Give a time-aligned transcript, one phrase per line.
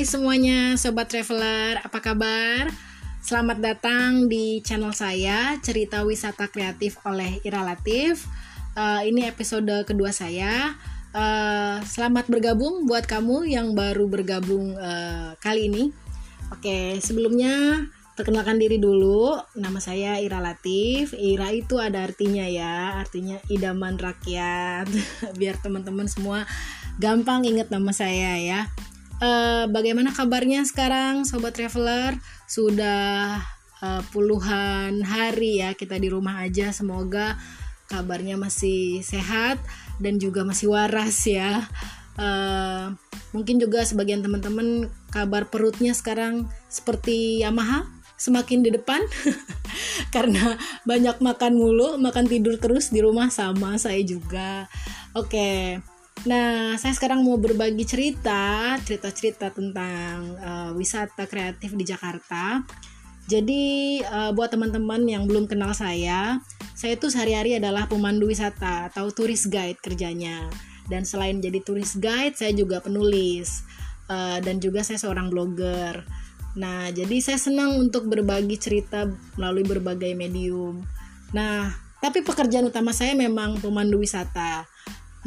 [0.00, 2.72] Hai semuanya Sobat Traveler, apa kabar?
[3.20, 8.24] Selamat datang di channel saya Cerita Wisata Kreatif oleh Ira Latif.
[8.72, 10.72] Uh, Ini episode kedua saya.
[11.12, 15.92] Uh, Selamat bergabung buat kamu yang baru bergabung uh, kali ini.
[16.48, 17.84] Oke, sebelumnya
[18.16, 19.36] perkenalkan diri dulu.
[19.52, 21.12] Nama saya Ira Latif.
[21.12, 24.88] Ira itu ada artinya ya Artinya idaman rakyat.
[25.36, 26.48] Biar teman-teman semua
[26.96, 28.64] gampang inget nama saya ya
[29.20, 32.16] uh, bagaimana kabarnya sekarang sobat traveler?
[32.48, 33.38] Sudah
[33.84, 36.72] uh, puluhan hari ya kita di rumah aja.
[36.72, 37.36] Semoga
[37.90, 39.60] kabarnya masih sehat
[40.00, 41.68] dan juga masih waras ya.
[42.20, 42.92] Uh,
[43.32, 47.86] mungkin juga sebagian teman-teman kabar perutnya sekarang seperti Yamaha
[48.20, 49.00] semakin di depan.
[50.14, 54.68] Karena banyak makan mulu makan tidur terus di rumah sama saya juga.
[55.16, 55.34] Oke
[55.80, 55.89] okay.
[56.28, 62.60] Nah, saya sekarang mau berbagi cerita, cerita-cerita tentang uh, wisata kreatif di Jakarta.
[63.24, 66.36] Jadi, uh, buat teman-teman yang belum kenal saya,
[66.76, 70.44] saya itu sehari-hari adalah pemandu wisata atau turis guide kerjanya.
[70.92, 73.64] Dan selain jadi turis guide, saya juga penulis
[74.12, 76.04] uh, dan juga saya seorang blogger.
[76.60, 79.08] Nah, jadi saya senang untuk berbagi cerita
[79.40, 80.84] melalui berbagai medium.
[81.32, 81.72] Nah,
[82.04, 84.68] tapi pekerjaan utama saya memang pemandu wisata.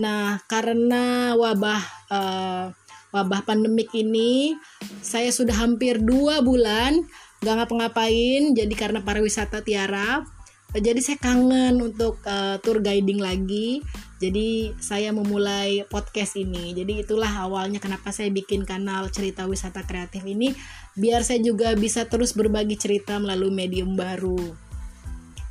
[0.02, 2.66] Nah, karena wabah uh,
[3.14, 4.58] wabah pandemik ini,
[5.06, 7.06] saya sudah hampir dua bulan
[7.46, 8.58] gak ngapa-ngapain.
[8.58, 10.26] Jadi karena pariwisata tiara,
[10.74, 13.86] jadi saya kangen untuk uh, tour guiding lagi.
[14.18, 16.74] Jadi saya memulai podcast ini.
[16.74, 20.56] Jadi itulah awalnya kenapa saya bikin kanal cerita wisata kreatif ini,
[20.98, 24.40] biar saya juga bisa terus berbagi cerita melalui medium baru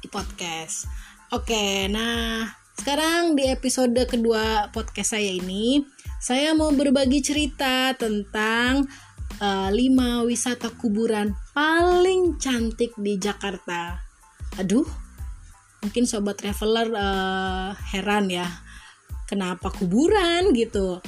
[0.03, 0.91] di podcast.
[1.31, 5.87] Oke, nah sekarang di episode kedua podcast saya ini,
[6.19, 8.91] saya mau berbagi cerita tentang
[9.39, 14.03] uh, eh, 5 wisata kuburan paling cantik di Jakarta.
[14.59, 14.83] Aduh,
[15.79, 18.51] mungkin sobat traveler uh, heran ya,
[19.31, 20.99] kenapa kuburan gitu.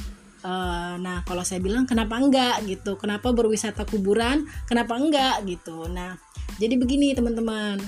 [0.47, 5.91] Uh, nah, kalau saya bilang kenapa enggak gitu, kenapa berwisata kuburan, kenapa enggak gitu.
[5.91, 6.15] Nah,
[6.62, 7.83] jadi begini teman-teman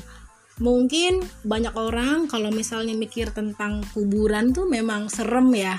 [0.56, 5.76] mungkin banyak orang kalau misalnya mikir tentang kuburan tuh memang serem ya.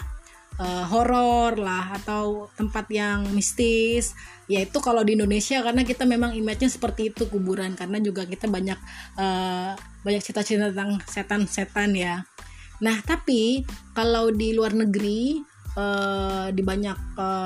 [0.58, 4.18] Uh, horor lah atau tempat yang mistis.
[4.50, 7.78] Yaitu kalau di Indonesia karena kita memang image-nya seperti itu kuburan.
[7.78, 8.80] Karena juga kita banyak
[9.22, 12.26] uh, banyak cita-cita tentang setan-setan ya.
[12.82, 15.42] Nah tapi kalau di luar negeri
[15.78, 16.98] uh, di banyak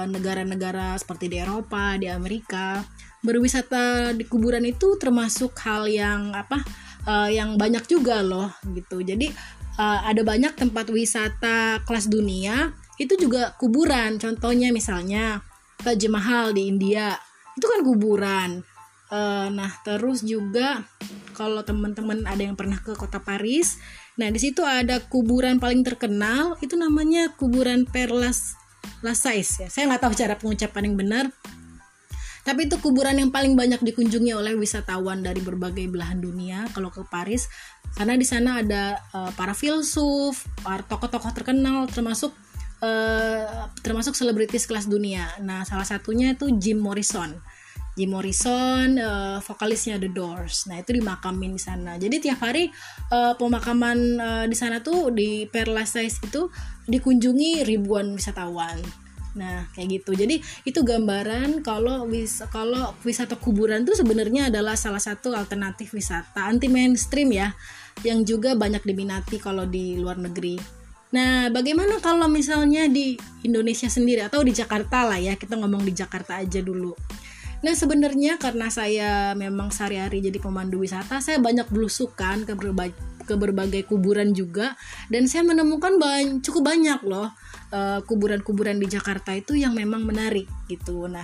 [0.08, 2.80] negara-negara uh, seperti di Eropa di Amerika
[3.22, 6.58] berwisata di kuburan itu termasuk hal yang apa
[7.06, 9.02] uh, yang banyak juga loh gitu.
[9.02, 9.30] Jadi
[9.78, 14.22] uh, ada banyak tempat wisata kelas dunia itu juga kuburan.
[14.22, 15.42] Contohnya misalnya
[15.82, 17.18] Taj Mahal di India
[17.58, 18.52] itu kan kuburan.
[19.12, 20.88] Uh, nah terus juga
[21.36, 23.76] kalau teman-teman ada yang pernah ke kota Paris
[24.16, 28.56] nah di situ ada kuburan paling terkenal itu namanya kuburan Perlas
[29.04, 29.68] Lasais ya.
[29.68, 31.26] Saya nggak tahu cara pengucapan yang benar
[32.42, 37.06] tapi itu kuburan yang paling banyak dikunjungi oleh wisatawan dari berbagai belahan dunia kalau ke
[37.06, 37.46] Paris
[37.94, 42.32] karena di sana ada uh, para filsuf, para tokoh-tokoh terkenal termasuk
[42.82, 45.28] uh, termasuk selebritis kelas dunia.
[45.44, 47.38] Nah, salah satunya itu Jim Morrison.
[47.92, 50.72] Jim Morrison, uh, vokalisnya The Doors.
[50.72, 52.00] Nah, itu dimakamin di sana.
[52.00, 52.72] Jadi tiap hari
[53.12, 56.48] uh, pemakaman uh, di sana tuh di Perlasais itu
[56.88, 58.80] dikunjungi ribuan wisatawan.
[59.32, 60.12] Nah, kayak gitu.
[60.12, 66.52] Jadi itu gambaran kalau wis kalau wisata kuburan tuh sebenarnya adalah salah satu alternatif wisata
[66.52, 67.56] anti mainstream ya
[68.04, 70.82] yang juga banyak diminati kalau di luar negeri.
[71.12, 75.92] Nah, bagaimana kalau misalnya di Indonesia sendiri atau di Jakarta lah ya, kita ngomong di
[75.92, 76.96] Jakarta aja dulu.
[77.62, 82.96] Nah, sebenarnya karena saya memang sehari-hari jadi pemandu wisata, saya banyak belusukan ke berbagai,
[83.28, 84.74] ke berbagai kuburan juga
[85.12, 87.30] dan saya menemukan banyak, cukup banyak loh
[87.72, 91.08] Eh, kuburan-kuburan uh, di Jakarta itu yang memang menarik gitu.
[91.08, 91.24] Nah,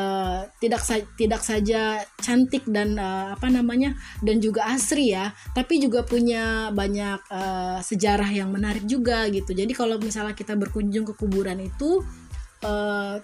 [0.00, 3.92] uh, tidak sa tidak saja cantik dan uh, apa namanya
[4.24, 9.52] dan juga asri ya, tapi juga punya banyak uh, sejarah yang menarik juga gitu.
[9.52, 12.00] Jadi kalau misalnya kita berkunjung ke kuburan itu
[12.64, 13.20] uh,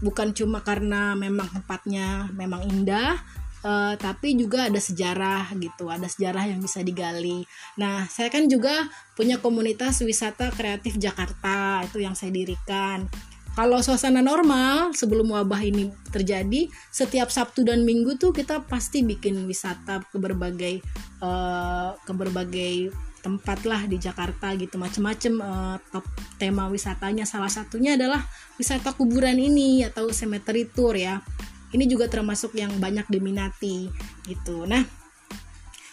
[0.00, 3.20] bukan cuma karena memang tempatnya memang indah,
[3.64, 7.44] uh, tapi juga ada sejarah gitu, ada sejarah yang bisa digali.
[7.80, 13.08] Nah, saya kan juga punya komunitas wisata kreatif Jakarta itu yang saya dirikan.
[13.50, 19.42] Kalau suasana normal sebelum wabah ini terjadi, setiap Sabtu dan Minggu tuh kita pasti bikin
[19.44, 20.80] wisata ke berbagai
[21.18, 26.04] uh, ke berbagai tempat lah di Jakarta gitu macem-macem uh, top
[26.40, 28.24] tema wisatanya salah satunya adalah
[28.56, 31.20] wisata kuburan ini atau cemetery tour ya
[31.74, 33.90] ini juga termasuk yang banyak diminati
[34.26, 34.82] gitu nah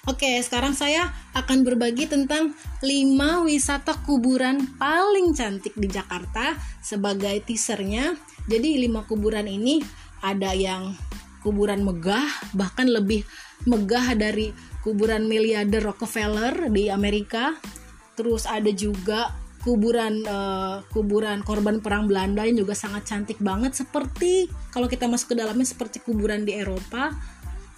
[0.07, 8.15] Oke, sekarang saya akan berbagi tentang 5 wisata kuburan paling cantik di Jakarta sebagai teasernya.
[8.47, 9.83] Jadi 5 kuburan ini
[10.23, 10.95] ada yang
[11.43, 12.23] kuburan megah,
[12.55, 13.27] bahkan lebih
[13.67, 17.59] megah dari kuburan miliarder Rockefeller di Amerika.
[18.15, 19.35] Terus ada juga
[19.67, 25.35] kuburan uh, kuburan korban perang Belanda yang juga sangat cantik banget seperti kalau kita masuk
[25.35, 27.11] ke dalamnya seperti kuburan di Eropa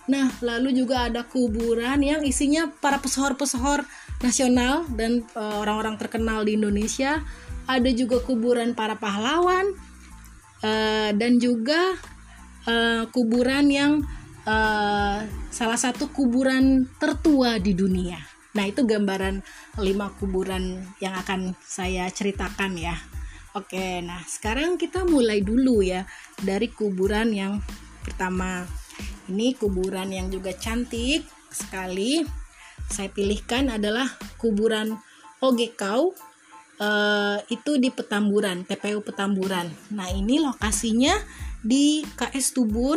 [0.10, 3.86] Nah, lalu juga ada kuburan yang isinya para pesohor-pesohor
[4.26, 7.22] nasional dan eh, orang-orang uh, terkenal di Indonesia.
[7.70, 9.70] Ada juga kuburan para pahlawan
[10.66, 11.94] uh, dan juga
[12.66, 14.02] uh, kuburan yang
[14.50, 15.22] uh,
[15.54, 18.18] salah satu kuburan tertua di dunia.
[18.58, 19.46] Nah, itu gambaran
[19.78, 22.98] lima kuburan yang akan saya ceritakan ya.
[23.58, 26.06] Oke, nah sekarang kita mulai dulu ya
[26.38, 27.58] dari kuburan yang
[28.06, 28.62] pertama
[29.30, 32.26] ini kuburan yang juga cantik sekali.
[32.90, 34.98] Saya pilihkan adalah kuburan
[35.42, 36.14] Ogekau.
[36.80, 39.68] Uh, itu di Petamburan, TPU Petamburan.
[39.92, 41.12] Nah, ini lokasinya
[41.60, 42.96] di KS Tubun,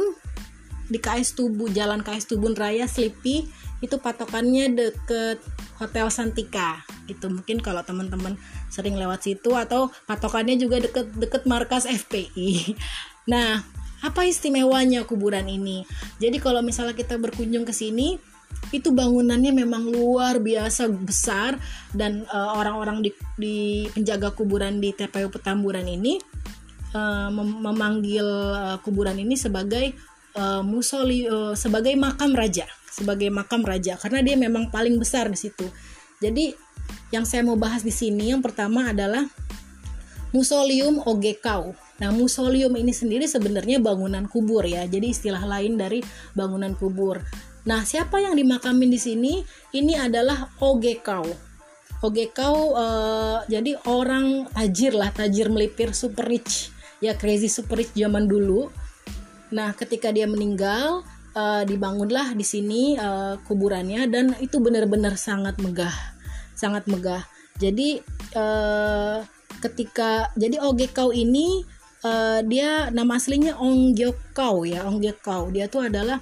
[0.87, 3.51] di KS Tubun, Jalan KS Tubun Raya Sleepy.
[3.83, 5.43] Itu patokannya deket
[5.83, 6.87] Hotel Santika.
[7.11, 8.39] Itu mungkin kalau teman-teman
[8.71, 12.51] sering lewat situ atau patokannya juga deket-deket markas FPI.
[13.23, 13.63] Nah,
[14.03, 15.87] apa istimewanya kuburan ini?
[16.19, 18.19] Jadi kalau misalnya kita berkunjung ke sini,
[18.75, 21.55] itu bangunannya memang luar biasa besar
[21.95, 23.57] dan uh, orang-orang di, di
[23.95, 26.19] penjaga kuburan di TPU Petamburan ini
[26.97, 29.93] uh, mem memanggil uh, kuburan ini sebagai
[30.37, 35.39] uh, musoli uh, sebagai makam raja, sebagai makam raja karena dia memang paling besar di
[35.41, 35.65] situ.
[36.21, 36.53] Jadi
[37.09, 39.25] yang saya mau bahas di sini yang pertama adalah
[40.33, 41.77] Musolium Ogekau.
[42.01, 44.89] Nah, musolium ini sendiri sebenarnya bangunan kubur ya.
[44.89, 46.01] Jadi istilah lain dari
[46.33, 47.21] bangunan kubur.
[47.69, 49.33] Nah, siapa yang dimakamin di sini?
[49.77, 51.29] Ini adalah Ogekau.
[52.03, 56.73] Ogekau uh, jadi orang tajir lah, tajir melipir super rich.
[57.05, 58.73] Ya crazy super rich zaman dulu.
[59.53, 61.05] Nah, ketika dia meninggal,
[61.37, 65.93] uh, dibangunlah di sini uh, kuburannya dan itu benar-benar sangat megah.
[66.57, 67.25] Sangat megah.
[67.61, 68.01] Jadi
[68.37, 69.21] uh,
[69.63, 71.63] ketika jadi Ogekau ini
[72.03, 76.19] uh, dia nama aslinya Ong Gyokau ya Ong Gyokau dia tuh adalah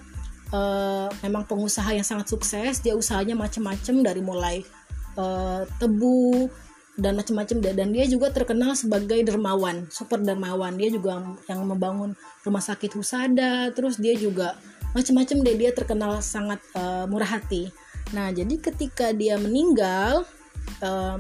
[0.52, 4.56] uh, memang pengusaha yang sangat sukses dia usahanya macam-macam dari mulai
[5.16, 6.52] uh, tebu
[7.00, 12.12] dan macam-macam dan dia juga terkenal sebagai dermawan super dermawan dia juga yang membangun
[12.44, 14.52] rumah sakit Husada terus dia juga
[14.92, 17.70] macam-macam deh dia terkenal sangat uh, murah hati
[18.10, 20.26] nah jadi ketika dia meninggal
[20.82, 21.18] uh,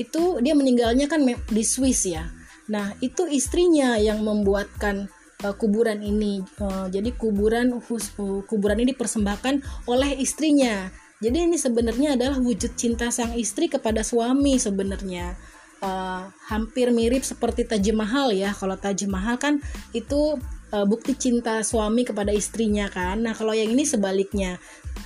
[0.00, 2.24] itu dia meninggalnya kan di Swiss ya.
[2.72, 5.12] Nah, itu istrinya yang membuatkan
[5.44, 6.40] uh, kuburan ini.
[6.56, 10.88] Uh, jadi kuburan uh, kuburan ini dipersembahkan oleh istrinya.
[11.20, 15.36] Jadi ini sebenarnya adalah wujud cinta sang istri kepada suami sebenarnya.
[15.80, 18.56] Uh, hampir mirip seperti Taj Mahal ya.
[18.56, 19.60] Kalau Taj Mahal kan
[19.92, 20.40] itu
[20.72, 23.22] uh, bukti cinta suami kepada istrinya kan.
[23.22, 24.58] Nah, kalau yang ini sebaliknya.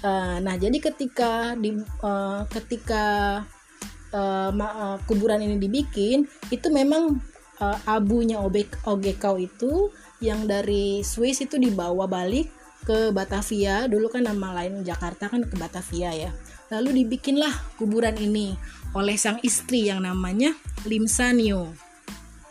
[0.05, 3.05] Uh, nah, jadi ketika di uh, ketika
[4.15, 7.19] uh, uh, kuburan ini dibikin itu memang
[7.59, 9.91] uh, abunya Obek Ogekau itu
[10.23, 12.49] yang dari Swiss itu dibawa balik
[12.85, 16.31] ke Batavia dulu kan nama lain Jakarta kan ke Batavia ya
[16.69, 18.57] lalu dibikinlah kuburan ini
[18.93, 20.53] oleh sang istri yang namanya
[20.85, 21.73] Lim Sanyo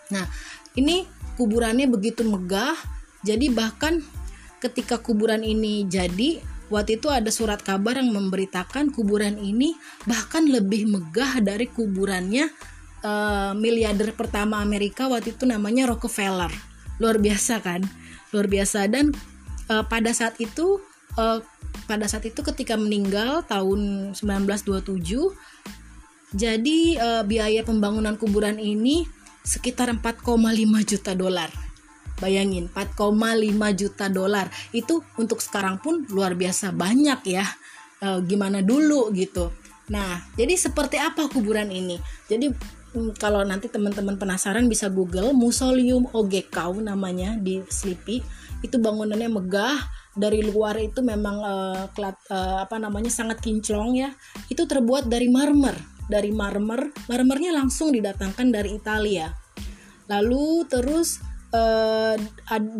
[0.10, 0.26] nah
[0.74, 1.06] ini
[1.38, 2.74] kuburannya begitu megah
[3.24, 4.04] jadi bahkan
[4.60, 9.78] ketika kuburan ini jadi Waktu itu ada surat kabar yang memberitakan kuburan ini
[10.10, 12.50] bahkan lebih megah dari kuburannya
[13.06, 16.50] uh, miliarder pertama Amerika waktu itu namanya Rockefeller.
[16.98, 17.86] Luar biasa kan?
[18.34, 19.14] Luar biasa dan
[19.70, 20.82] uh, pada saat itu
[21.20, 21.46] uh,
[21.86, 24.98] pada saat itu ketika meninggal tahun 1927
[26.34, 29.06] jadi uh, biaya pembangunan kuburan ini
[29.46, 30.26] sekitar 4,5
[30.90, 31.54] juta dolar
[32.22, 33.00] Bayangin 4,5
[33.74, 34.48] juta dolar.
[34.76, 37.46] Itu untuk sekarang pun luar biasa banyak ya.
[38.02, 39.50] E, gimana dulu gitu.
[39.92, 42.00] Nah, jadi seperti apa kuburan ini?
[42.30, 42.48] Jadi
[42.96, 48.24] mm, kalau nanti teman-teman penasaran bisa Google Musolium Ogekau namanya di Sleepy.
[48.64, 49.76] Itu bangunannya megah,
[50.14, 54.14] dari luar itu memang uh, klat, uh, apa namanya sangat kinclong ya.
[54.48, 55.74] Itu terbuat dari marmer,
[56.06, 56.94] dari marmer.
[57.10, 59.34] Marmernya langsung didatangkan dari Italia.
[60.08, 61.20] Lalu terus
[61.54, 62.16] uh,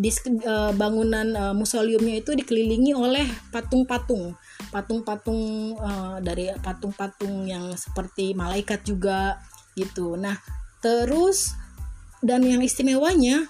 [0.02, 0.12] di
[0.44, 4.34] uh, bangunan uh, musoliumnya itu dikelilingi oleh patung-patung.
[4.74, 9.38] Patung-patung uh, dari patung-patung yang seperti malaikat juga
[9.78, 10.18] gitu.
[10.18, 10.36] Nah
[10.84, 11.56] terus
[12.20, 13.48] dan yang istimewanya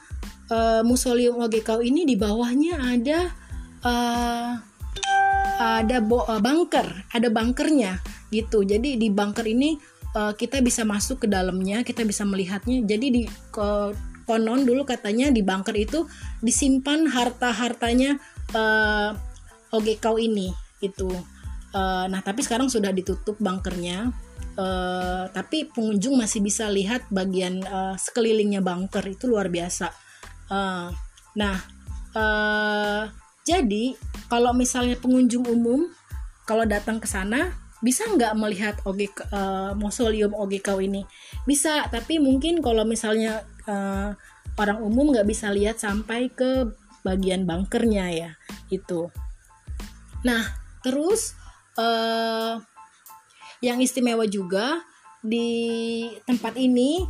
[0.52, 3.20] uh, museum Ogekau ini di bawahnya ada
[3.86, 4.52] uh,
[5.62, 8.02] ada bo uh, bunker ada bunkernya
[8.34, 8.66] gitu.
[8.66, 9.78] Jadi di bunker ini
[10.18, 12.82] uh, kita bisa masuk ke dalamnya kita bisa melihatnya.
[12.84, 16.08] Jadi di ke, konon dulu katanya di bunker itu
[16.40, 18.18] disimpan harta hartanya
[18.56, 19.16] uh,
[19.74, 20.54] Ogekau ini
[20.86, 21.10] itu
[21.74, 24.14] uh, nah tapi sekarang sudah ditutup bunkernya.
[24.54, 29.90] Uh, tapi pengunjung masih bisa lihat bagian uh, sekelilingnya bunker itu luar biasa.
[30.46, 30.94] Uh,
[31.34, 31.58] nah
[32.14, 33.10] uh,
[33.42, 33.98] jadi
[34.30, 35.90] kalau misalnya pengunjung umum
[36.46, 41.04] kalau datang ke sana bisa nggak melihat OGK, uh, mausoleum Ogekau ini?
[41.44, 44.16] Bisa tapi mungkin kalau misalnya uh,
[44.58, 46.70] orang umum nggak bisa lihat sampai ke
[47.04, 48.32] bagian bunkernya ya
[48.72, 49.12] itu
[50.24, 50.44] nah
[50.84, 51.36] terus
[51.80, 52.60] uh,
[53.64, 54.84] yang istimewa juga
[55.24, 57.04] di tempat ini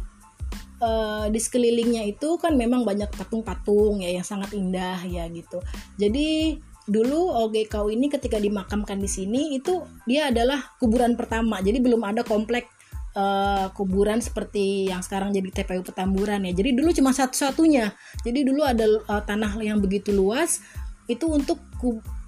[0.83, 5.63] uh, di sekelilingnya itu kan memang banyak patung-patung ya yang sangat indah ya gitu.
[5.97, 7.31] Jadi dulu
[7.71, 11.63] Kau ini ketika dimakamkan di sini itu dia adalah kuburan pertama.
[11.63, 12.67] Jadi belum ada komplek
[13.13, 17.93] uh, kuburan seperti yang sekarang jadi TPU Petamburan ya jadi dulu cuma satu-satunya
[18.25, 20.61] jadi dulu ada uh, tanah yang begitu luas
[21.07, 21.59] itu untuk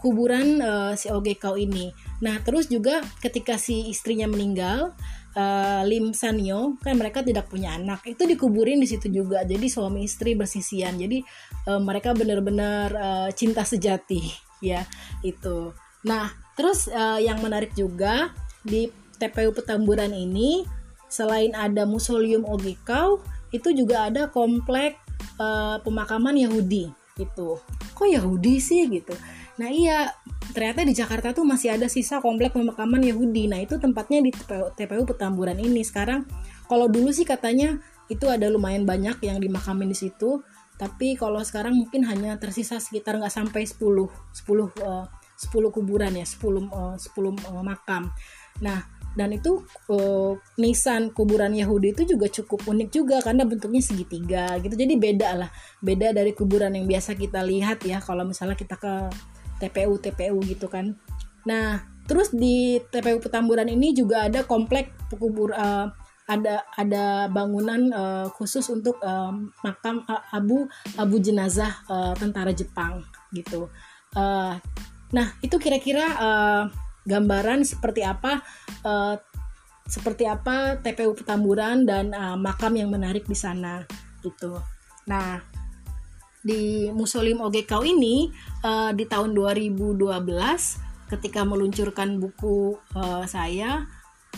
[0.05, 1.89] kuburan uh, si Ogekau ini.
[2.21, 4.93] Nah, terus juga ketika si istrinya meninggal,
[5.33, 9.41] uh, Lim Sanyo kan mereka tidak punya anak, itu dikuburin di situ juga.
[9.47, 11.01] Jadi suami istri bersisian.
[11.01, 11.25] Jadi
[11.71, 14.21] uh, mereka benar-benar uh, cinta sejati,
[14.75, 14.85] ya
[15.25, 15.73] itu.
[16.05, 18.29] Nah, terus uh, yang menarik juga
[18.61, 18.85] di
[19.15, 20.67] TPU Petamburan ini
[21.09, 24.99] selain ada Museum Ogekau, itu juga ada komplek
[25.39, 27.59] uh, pemakaman Yahudi gitu.
[27.95, 29.15] Kok Yahudi sih gitu?
[29.55, 30.11] Nah iya,
[30.51, 33.47] ternyata di Jakarta tuh masih ada sisa komplek pemakaman Yahudi.
[33.47, 35.79] Nah itu tempatnya di TPU, TPU Petamburan ini.
[35.87, 36.27] Sekarang
[36.67, 37.79] kalau dulu sih katanya
[38.11, 40.43] itu ada lumayan banyak yang dimakamin di situ.
[40.75, 44.11] Tapi kalau sekarang mungkin hanya tersisa sekitar nggak sampai 10 10
[44.83, 48.11] uh, 10 kuburan ya, 10 uh, 10 uh, makam.
[48.59, 54.59] Nah, dan itu uh, nisan kuburan Yahudi itu juga cukup unik juga karena bentuknya segitiga
[54.59, 54.75] gitu.
[54.75, 55.49] Jadi beda lah.
[55.79, 58.93] Beda dari kuburan yang biasa kita lihat ya kalau misalnya kita ke
[59.63, 60.99] TPU TPU gitu kan.
[61.47, 65.89] Nah terus di TPU Petamburan ini juga ada komplek kubur uh,
[66.25, 69.31] ada ada bangunan uh, khusus untuk uh,
[69.63, 70.65] makam uh, abu
[70.99, 72.99] abu jenazah uh, tentara Jepang
[73.31, 73.71] gitu.
[74.11, 74.57] Uh,
[75.13, 76.05] nah itu kira-kira
[77.05, 78.41] gambaran seperti apa
[78.83, 79.15] uh,
[79.85, 83.85] seperti apa TPU Petamburan dan uh, makam yang menarik di sana
[84.25, 84.57] gitu.
[85.05, 85.41] Nah
[86.45, 88.29] di Museum Ogekau ini
[88.65, 90.05] uh, di tahun 2012
[91.09, 93.85] ketika meluncurkan buku uh, saya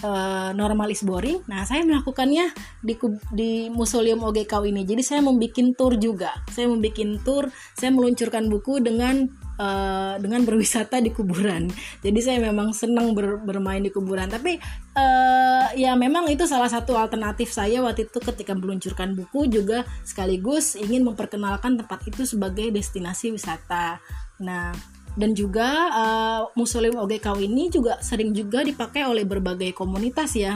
[0.04, 1.42] uh, Normal is Boring.
[1.50, 2.52] Nah, saya melakukannya
[2.84, 2.94] di
[3.34, 4.84] di Museum Ogekau ini.
[4.84, 6.32] Jadi saya membuat tour juga.
[6.52, 11.68] Saya membuat tour, saya meluncurkan buku dengan uh, dengan berwisata di kuburan.
[12.02, 14.30] Jadi saya memang senang ber, bermain di kuburan.
[14.30, 14.58] Tapi
[14.96, 20.78] uh, ya memang itu salah satu alternatif saya waktu itu ketika meluncurkan buku juga sekaligus
[20.78, 24.00] ingin memperkenalkan tempat itu sebagai destinasi wisata.
[24.38, 30.54] Nah, dan juga uh, Museum OGKW ini juga sering juga dipakai oleh berbagai komunitas ya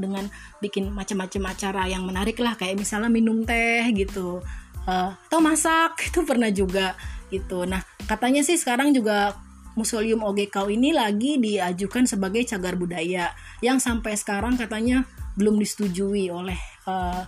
[0.00, 0.24] dengan
[0.64, 4.40] bikin macam-macam acara yang menarik lah kayak misalnya minum teh gitu
[4.88, 6.96] uh, atau masak itu pernah juga
[7.28, 7.68] gitu.
[7.68, 9.36] Nah, katanya sih sekarang juga
[9.76, 13.30] Museum OGK ini lagi diajukan sebagai cagar budaya
[13.62, 15.06] yang sampai sekarang katanya
[15.38, 16.58] belum disetujui oleh
[16.90, 17.22] uh,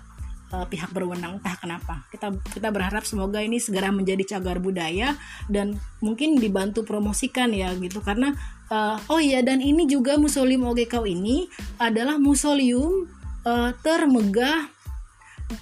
[0.53, 2.07] uh, pihak berwenang entah kenapa.
[2.11, 5.15] Kita kita berharap semoga ini segera menjadi cagar budaya
[5.47, 8.35] dan mungkin dibantu promosikan ya gitu karena
[8.71, 11.47] uh, oh iya dan ini juga Museum OGK ini
[11.79, 13.07] adalah museum
[13.47, 14.69] uh, termegah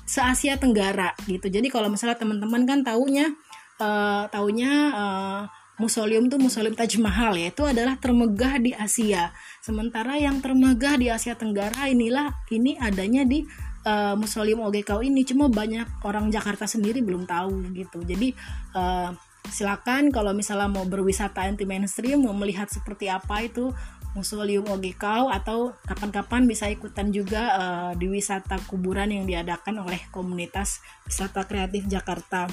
[0.05, 1.49] se Asia Tenggara gitu.
[1.49, 3.33] Jadi kalau misalnya teman-teman kan taunya
[3.81, 5.43] uh, taunya uh,
[5.79, 9.31] Museum tuh Museum Taj Mahal ya itu adalah termegah di Asia.
[9.63, 13.47] Sementara yang termegah di Asia Tenggara inilah ini adanya di
[13.85, 18.03] uh, Museum OGK ini cuma banyak orang Jakarta sendiri belum tahu gitu.
[18.03, 18.35] Jadi
[18.75, 19.13] uh,
[19.49, 23.71] silakan kalau misalnya mau berwisata anti mainstream mau melihat seperti apa itu
[24.17, 30.81] Museum OGK atau kapan-kapan bisa ikutan juga uh, di wisata kuburan yang diadakan oleh komunitas
[31.07, 32.49] wisata kreatif Jakarta.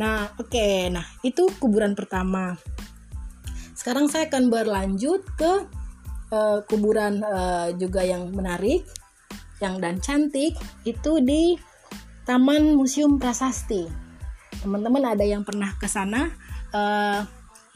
[0.00, 0.48] Nah, oke.
[0.52, 0.88] Okay.
[0.92, 2.56] Nah, itu kuburan pertama.
[3.76, 5.52] Sekarang saya akan berlanjut ke
[6.32, 8.86] uh, kuburan uh, juga yang menarik
[9.60, 11.56] yang dan cantik itu di
[12.26, 13.86] Taman Museum Prasasti.
[14.60, 16.28] Teman-teman ada yang pernah ke sana?
[16.74, 17.22] Uh,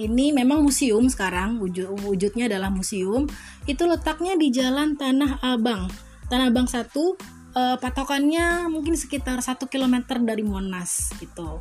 [0.01, 3.29] ini memang museum sekarang wujud wujudnya adalah museum
[3.69, 5.93] itu letaknya di Jalan Tanah Abang
[6.33, 7.21] Tanah Abang satu
[7.53, 11.61] uh, patokannya mungkin sekitar satu kilometer dari Monas gitu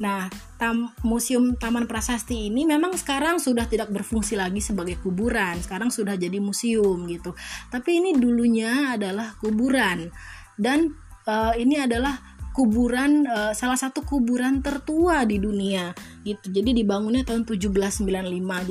[0.00, 5.92] Nah, tam, Museum Taman Prasasti ini memang sekarang sudah tidak berfungsi lagi sebagai kuburan, sekarang
[5.92, 7.36] sudah jadi museum gitu.
[7.68, 10.08] Tapi ini dulunya adalah kuburan
[10.56, 10.96] dan
[11.28, 12.16] uh, ini adalah
[12.50, 15.92] kuburan uh, salah satu kuburan tertua di dunia
[16.24, 16.48] gitu.
[16.50, 18.08] Jadi dibangunnya tahun 1795.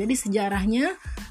[0.01, 0.85] Jadi sejarahnya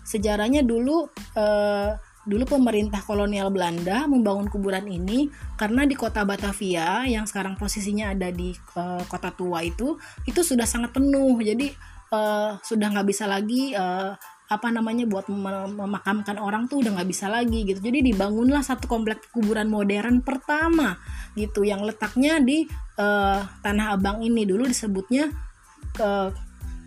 [0.06, 1.90] sejarahnya dulu uh,
[2.28, 8.28] dulu pemerintah kolonial Belanda membangun kuburan ini karena di kota Batavia yang sekarang posisinya ada
[8.28, 9.96] di uh, kota tua itu
[10.28, 11.40] itu sudah sangat penuh.
[11.40, 11.72] Jadi
[12.12, 14.12] uh, sudah nggak bisa lagi uh,
[14.48, 17.80] apa namanya buat mem memakamkan orang tuh udah nggak bisa lagi gitu.
[17.80, 21.00] Jadi dibangunlah satu kompleks kuburan modern pertama
[21.32, 22.68] gitu yang letaknya di
[23.00, 24.44] uh, tanah abang ini.
[24.44, 25.32] Dulu disebutnya
[25.96, 26.10] ke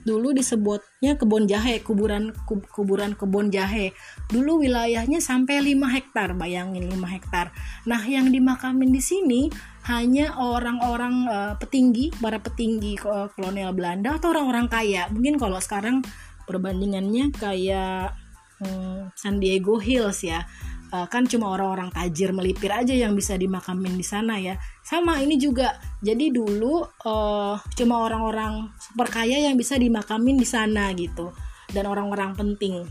[0.01, 2.33] dulu disebutnya kebun jahe kuburan
[2.73, 3.93] kuburan kebun jahe.
[4.29, 7.53] Dulu wilayahnya sampai 5 hektar bayangin 5 hektar.
[7.85, 9.41] Nah yang dimakamin di sini
[9.89, 15.09] hanya orang-orang uh, petinggi para petinggi uh, kolonial Belanda atau orang-orang kaya.
[15.09, 16.05] Mungkin kalau sekarang
[16.45, 18.13] perbandingannya kayak
[18.61, 20.45] um, San Diego Hills ya
[20.91, 24.59] uh, kan cuma orang-orang tajir melipir aja yang bisa dimakamin di sana ya.
[24.83, 25.79] Sama ini juga.
[26.03, 31.31] Jadi dulu uh, cuma orang-orang super kaya yang bisa dimakamin di sana gitu.
[31.71, 32.83] Dan orang-orang penting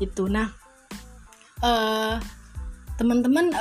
[0.00, 0.48] itu nah
[1.60, 2.16] uh,
[2.96, 3.52] teman-teman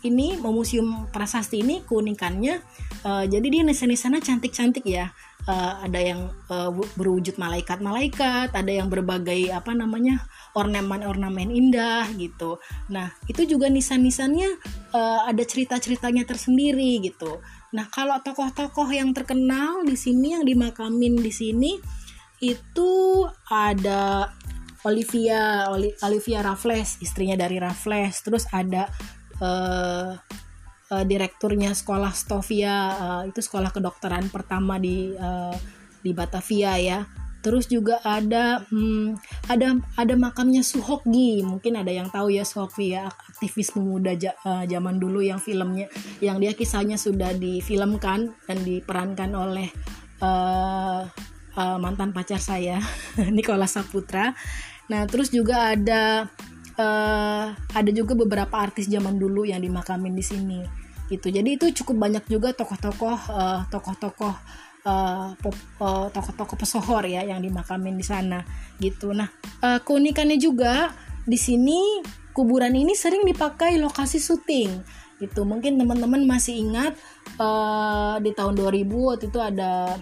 [0.00, 2.60] ini museum prasasti ini keunikannya
[3.04, 5.12] uh, jadi dia nisan-nisannya cantik-cantik ya.
[5.48, 6.68] Uh, ada yang uh,
[7.00, 10.20] berwujud malaikat-malaikat ada yang berbagai apa namanya
[10.54, 12.58] ornamen-ornamen indah gitu.
[12.90, 14.50] Nah, itu juga nisan-nisannya
[14.94, 17.38] uh, ada cerita-ceritanya tersendiri gitu.
[17.70, 21.72] Nah, kalau tokoh-tokoh yang terkenal di sini yang dimakamin di sini
[22.42, 24.32] itu ada
[24.82, 25.68] Olivia
[26.02, 28.24] Olivia Raffles, istrinya dari Raffles.
[28.24, 28.88] Terus ada
[29.38, 30.16] uh,
[30.90, 32.76] direkturnya sekolah Stovia,
[33.22, 35.14] itu sekolah kedokteran pertama di
[36.00, 37.04] di Batavia ya
[37.40, 39.16] terus juga ada hmm,
[39.48, 41.40] ada ada makamnya Suhokgi.
[41.40, 45.88] Mungkin ada yang tahu ya Suhokgi ya aktivis pemuda ja, uh, zaman dulu yang filmnya
[46.20, 49.68] yang dia kisahnya sudah difilmkan dan diperankan oleh
[50.20, 51.08] uh,
[51.56, 52.78] uh, mantan pacar saya
[53.34, 54.36] Nikola Saputra.
[54.92, 56.28] Nah terus juga ada
[56.76, 60.60] uh, ada juga beberapa artis zaman dulu yang dimakamin di sini
[61.10, 61.26] gitu.
[61.32, 64.34] Jadi itu cukup banyak juga tokoh-tokoh uh, tokoh-tokoh
[64.84, 65.34] uh,
[65.80, 68.44] uh, pesohor ya yang dimakamin di sana
[68.80, 69.12] gitu.
[69.12, 69.28] Nah,
[69.64, 70.92] uh, keunikannya juga
[71.24, 72.00] di sini
[72.32, 74.70] kuburan ini sering dipakai lokasi syuting
[75.20, 75.44] gitu.
[75.44, 76.96] Mungkin teman-teman masih ingat
[77.36, 80.00] uh, di tahun 2000 waktu itu ada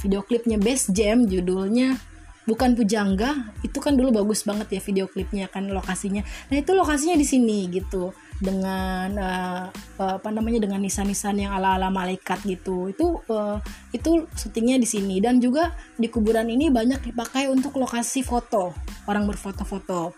[0.00, 1.96] video klipnya Best Jam judulnya
[2.44, 6.20] bukan pujangga itu kan dulu bagus banget ya video klipnya kan lokasinya
[6.52, 9.64] nah itu lokasinya di sini gitu dengan uh,
[9.98, 12.90] apa namanya dengan nisan-nisan yang ala-ala malaikat gitu.
[12.90, 13.58] Itu uh,
[13.94, 15.16] itu syutingnya di sini.
[15.22, 18.74] Dan juga di kuburan ini banyak dipakai untuk lokasi foto.
[19.06, 20.14] Orang berfoto-foto.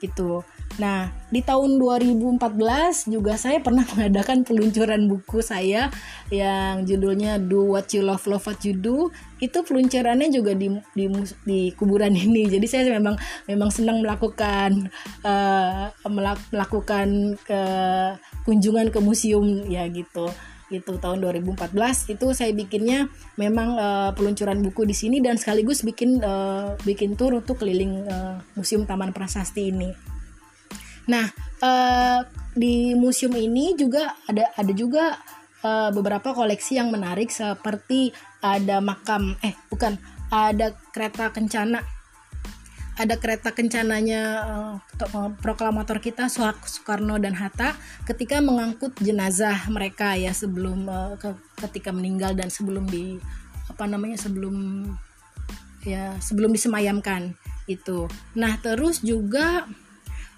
[0.00, 5.88] Gitu Nah, di tahun 2014 juga saya pernah mengadakan peluncuran buku saya
[6.28, 9.08] yang judulnya Do What You Love Love What You Do.
[9.40, 11.04] Itu peluncurannya juga di di,
[11.48, 12.46] di kuburan ini.
[12.46, 13.16] Jadi saya memang
[13.48, 14.92] memang senang melakukan
[15.24, 15.88] uh,
[16.52, 17.62] melakukan ke
[18.44, 20.28] kunjungan ke museum ya gitu
[20.66, 21.78] itu tahun 2014
[22.10, 23.06] itu saya bikinnya
[23.38, 28.42] memang uh, peluncuran buku di sini dan sekaligus bikin uh, bikin tour untuk keliling uh,
[28.58, 30.15] museum Taman Prasasti ini.
[31.06, 31.30] Nah,
[31.62, 32.20] uh,
[32.56, 35.20] di museum ini juga ada ada juga
[35.60, 40.00] uh, beberapa koleksi yang menarik seperti ada makam eh bukan
[40.32, 41.84] ada kereta kencana
[42.96, 47.76] ada kereta kencananya uh, proklamator kita Soekarno dan Hatta
[48.08, 51.36] ketika mengangkut jenazah mereka ya sebelum uh, ke,
[51.68, 53.20] ketika meninggal dan sebelum di
[53.68, 54.88] apa namanya sebelum
[55.84, 57.36] ya sebelum disemayamkan
[57.68, 58.08] itu.
[58.32, 59.68] Nah terus juga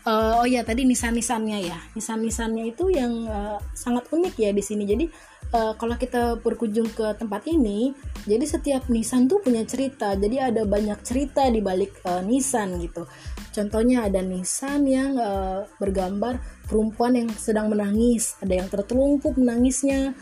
[0.08, 1.78] uh, oh ya tadi nisan-nisannya ya.
[1.92, 4.88] Nisan-nisannya itu yang uh, sangat unik ya di sini.
[4.88, 5.04] Jadi
[5.52, 7.92] uh, kalau kita berkunjung ke tempat ini
[8.24, 10.16] jadi setiap nisan tuh punya cerita.
[10.16, 13.04] Jadi ada banyak cerita di balik uh, nisan gitu.
[13.52, 18.40] Contohnya ada nisan yang uh, bergambar perempuan yang sedang menangis.
[18.40, 20.16] Ada yang tertelungkup menangisnya.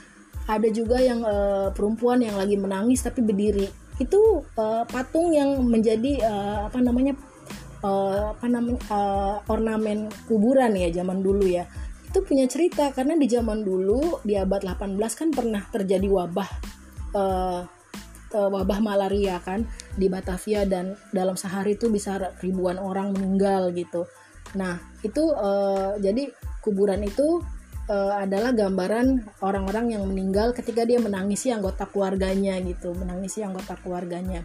[0.46, 3.66] Ada juga yang uh, perempuan yang lagi menangis tapi berdiri.
[3.98, 7.18] Itu uh, patung yang menjadi uh, apa namanya
[7.82, 11.68] uh, apa namanya uh, ornamen kuburan ya zaman dulu ya
[12.06, 16.50] itu punya cerita karena di zaman dulu di abad 18 kan pernah terjadi wabah
[17.12, 17.60] uh,
[18.36, 19.64] wabah malaria kan
[19.96, 24.04] di Batavia dan dalam sehari itu bisa ribuan orang meninggal gitu.
[24.58, 27.40] Nah, itu uh, jadi kuburan itu
[27.88, 34.44] uh, adalah gambaran orang-orang yang meninggal ketika dia menangisi anggota keluarganya gitu, menangisi anggota keluarganya.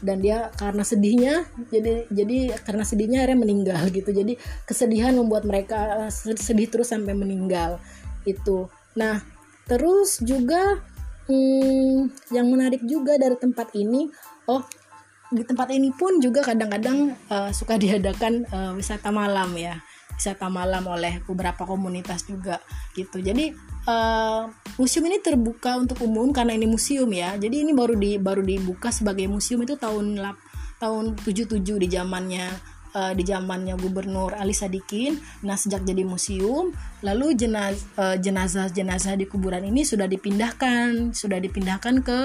[0.00, 4.10] Dan dia karena sedihnya, jadi jadi karena sedihnya akhirnya meninggal gitu.
[4.10, 7.78] Jadi kesedihan membuat mereka sedih terus sampai meninggal
[8.24, 8.66] itu.
[8.96, 9.20] Nah,
[9.68, 10.80] terus juga
[11.28, 14.08] hmm, yang menarik juga dari tempat ini
[14.48, 14.62] oh
[15.32, 19.80] di tempat ini pun juga kadang-kadang uh, suka diadakan uh, wisata malam ya
[20.14, 22.62] wisata malam oleh beberapa komunitas juga
[22.94, 23.50] gitu jadi
[23.88, 28.42] uh, museum ini terbuka untuk umum karena ini museum ya jadi ini baru di baru
[28.42, 30.18] dibuka sebagai museum itu tahun
[30.82, 35.18] tahun 77 di zamannya uh, di zamannya Gubernur Ali Sadikin.
[35.44, 36.70] Nah, sejak jadi museum,
[37.02, 42.20] lalu jenaz, uh, jenazah-jenazah di kuburan ini sudah dipindahkan, sudah dipindahkan ke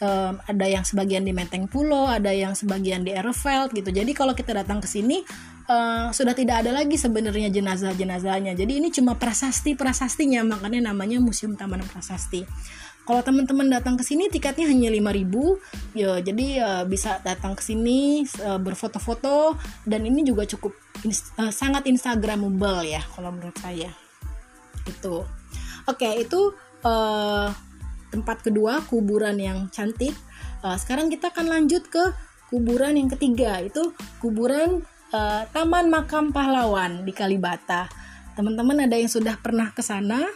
[0.00, 3.92] um, ada yang sebagian di Menteng Pulo, ada yang sebagian di Ereveld gitu.
[3.92, 5.22] Jadi kalau kita datang ke sini
[5.70, 8.56] uh, sudah tidak ada lagi sebenarnya jenazah-jenazahnya.
[8.56, 12.42] Jadi ini cuma prasasti prasastinya, makanya namanya Museum Taman Prasasti.
[13.00, 18.22] Kalau teman-teman datang ke sini tiketnya hanya 5000 ya jadi ya bisa datang ke sini
[18.44, 23.90] uh, berfoto-foto dan ini juga cukup ins uh, sangat instagramable ya kalau menurut saya.
[24.86, 25.26] Itu.
[25.88, 26.54] Oke, okay, itu
[26.86, 27.50] uh,
[28.10, 30.12] tempat kedua kuburan yang cantik.
[30.60, 32.12] Uh, sekarang kita akan lanjut ke
[32.50, 34.82] kuburan yang ketiga itu kuburan
[35.14, 37.88] uh, Taman Makam Pahlawan di Kalibata.
[38.34, 40.26] Teman-teman ada yang sudah pernah ke sana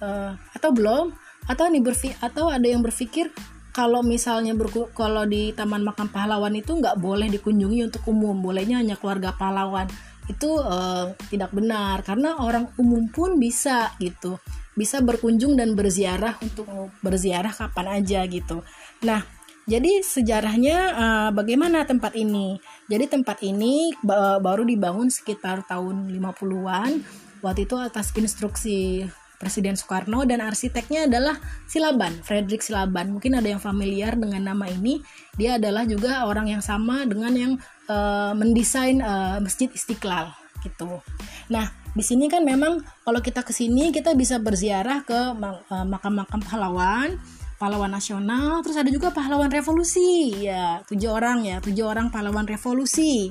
[0.00, 1.12] uh, atau belum?
[1.44, 3.28] atau nih berfi atau ada yang berpikir
[3.74, 8.78] kalau misalnya berku kalau di Taman Makam Pahlawan itu nggak boleh dikunjungi untuk umum, bolehnya
[8.78, 9.90] hanya keluarga pahlawan.
[10.30, 14.40] Itu uh, tidak benar karena orang umum pun bisa gitu,
[14.72, 16.66] bisa berkunjung dan berziarah untuk
[17.04, 18.64] berziarah kapan aja gitu.
[19.04, 19.20] Nah,
[19.64, 22.60] jadi sejarahnya uh, bagaimana tempat ini?
[22.84, 27.00] Jadi tempat ini uh, baru dibangun sekitar tahun 50-an.
[27.40, 29.08] Waktu itu atas instruksi
[29.44, 31.36] Presiden Soekarno dan arsiteknya adalah
[31.68, 33.12] Silaban, Frederick Silaban.
[33.12, 35.04] Mungkin ada yang familiar dengan nama ini.
[35.36, 37.52] Dia adalah juga orang yang sama dengan yang
[37.88, 40.32] uh, mendesain uh, Masjid Istiqlal
[40.64, 41.04] gitu.
[41.52, 46.40] Nah, di sini kan memang kalau kita ke sini kita bisa berziarah ke uh, makam-makam
[46.40, 47.20] pahlawan,
[47.60, 50.48] pahlawan nasional, terus ada juga pahlawan revolusi.
[50.48, 53.28] Ya, tujuh orang ya, tujuh orang pahlawan revolusi.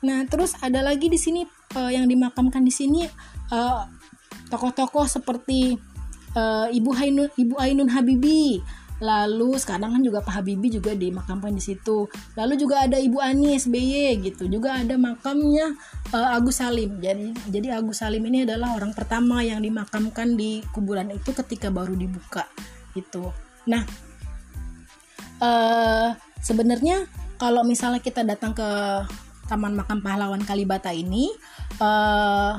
[0.00, 1.44] Nah, terus ada lagi di sini
[1.76, 3.04] uh, yang dimakamkan di sini
[3.52, 3.84] uh,
[4.48, 5.76] tokoh-tokoh seperti
[6.34, 8.64] uh, Ibu Ainun Ibu Ainun Habibi
[9.00, 12.04] lalu sekarang kan juga Pak Habibie juga dimakamkan di situ.
[12.36, 14.44] Lalu juga ada Ibu Ani SBY gitu.
[14.46, 15.72] Juga ada makamnya
[16.12, 17.00] uh, Agus Salim.
[17.00, 21.96] Jadi jadi Agus Salim ini adalah orang pertama yang dimakamkan di kuburan itu ketika baru
[21.96, 22.44] dibuka
[22.92, 23.32] gitu.
[23.64, 23.82] Nah
[25.40, 26.12] uh,
[26.44, 27.08] sebenarnya
[27.40, 28.68] kalau misalnya kita datang ke
[29.48, 31.32] Taman Makam Pahlawan Kalibata ini
[31.80, 32.54] uh,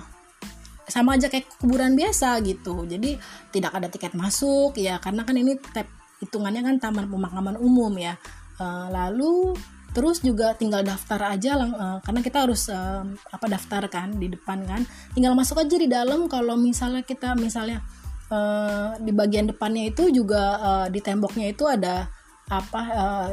[0.90, 2.84] sama aja kayak kuburan biasa gitu.
[2.90, 3.16] Jadi
[3.54, 4.98] tidak ada tiket masuk ya.
[5.00, 8.16] Karena kan ini tap hitungannya kan taman pemakaman umum ya.
[8.62, 9.58] Uh, lalu
[9.92, 13.04] terus juga tinggal daftar aja lang uh, karena kita harus uh,
[13.34, 14.82] apa daftar kan di depan kan.
[15.12, 17.84] Tinggal masuk aja di dalam kalau misalnya kita misalnya
[18.32, 22.08] uh, di bagian depannya itu juga uh, di temboknya itu ada
[22.48, 23.30] apa uh,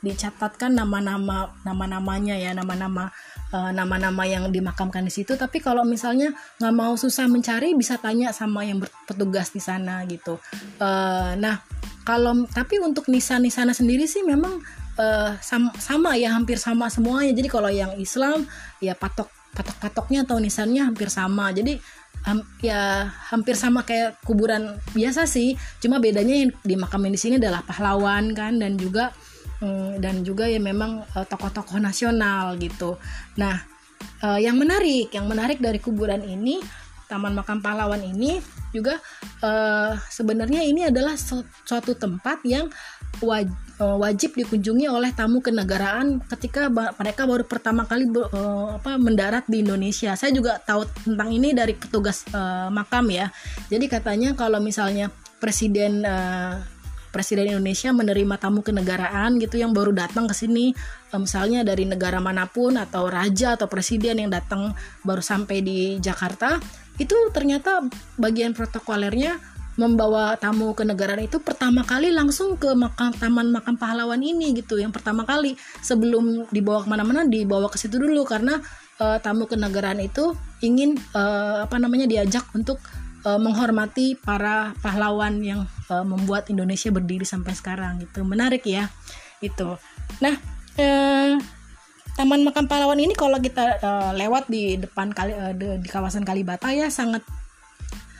[0.00, 3.12] dicatatkan nama-nama nama-namanya ya nama-nama
[3.52, 5.36] uh, nama-nama yang dimakamkan di situ.
[5.36, 10.40] Tapi kalau misalnya nggak mau susah mencari bisa tanya sama yang bertugas di sana gitu.
[10.80, 11.60] Uh, nah
[12.02, 14.58] kalau tapi untuk nisan-nisana sendiri sih memang
[14.96, 17.36] uh, sama, sama ya hampir sama semuanya.
[17.36, 18.48] Jadi kalau yang Islam
[18.80, 21.50] ya patok patok-patoknya atau nisannya hampir sama.
[21.52, 21.76] Jadi
[22.26, 25.54] um, ya hampir sama kayak kuburan biasa sih.
[25.82, 29.12] Cuma bedanya yang dimakamin di sini adalah pahlawan kan dan juga
[30.00, 32.96] dan juga ya memang uh, tokoh-tokoh nasional gitu.
[33.36, 33.60] Nah,
[34.24, 36.64] uh, yang menarik, yang menarik dari kuburan ini,
[37.10, 38.38] Taman Makam Pahlawan ini
[38.70, 39.02] juga
[40.14, 41.18] sebenarnya ini adalah
[41.66, 42.70] suatu tempat yang
[43.18, 43.50] waj
[43.82, 48.06] wajib dikunjungi oleh tamu kenegaraan ketika mereka baru pertama kali
[49.02, 50.14] mendarat di Indonesia.
[50.14, 52.22] Saya juga tahu tentang ini dari petugas
[52.70, 53.34] makam ya.
[53.66, 55.10] Jadi katanya kalau misalnya
[55.42, 56.06] presiden
[57.10, 60.72] presiden Indonesia menerima tamu kenegaraan gitu yang baru datang ke sini.
[61.10, 65.78] Eh, misalnya dari negara mana pun atau raja atau presiden yang datang baru sampai di
[65.98, 66.56] Jakarta
[66.96, 67.84] itu ternyata
[68.16, 69.38] bagian protokolernya
[69.78, 74.92] membawa tamu kenegaraan itu pertama kali langsung ke makam taman makam pahlawan ini gitu yang
[74.92, 75.56] pertama kali.
[75.80, 78.60] Sebelum dibawa ke mana-mana dibawa ke situ dulu karena
[79.00, 82.76] uh, tamu kenegaraan itu ingin uh, apa namanya diajak untuk
[83.24, 88.22] uh, menghormati para pahlawan yang uh, membuat Indonesia berdiri sampai sekarang gitu.
[88.22, 88.88] Menarik ya
[89.40, 89.76] itu
[90.20, 90.36] nah
[90.76, 91.40] uh,
[92.20, 96.20] Taman Makam Pahlawan ini kalau kita uh, lewat di depan kali uh, di, di kawasan
[96.20, 97.24] Kalibata ya sangat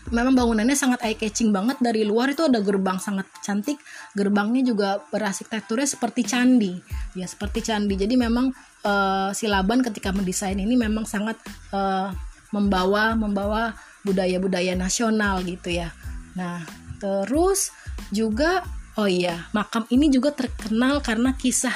[0.09, 1.77] memang bangunannya sangat eye catching banget.
[1.79, 3.79] Dari luar itu ada gerbang sangat cantik.
[4.17, 6.81] Gerbangnya juga berarsitekturnya seperti candi.
[7.15, 7.95] Ya seperti candi.
[8.01, 8.51] Jadi memang
[8.89, 11.39] uh, Silaban ketika mendesain ini memang sangat
[11.71, 12.11] uh,
[12.51, 15.93] membawa membawa budaya-budaya nasional gitu ya.
[16.37, 16.65] Nah
[17.01, 17.73] terus
[18.13, 18.65] juga
[19.01, 21.75] oh iya makam ini juga terkenal karena kisah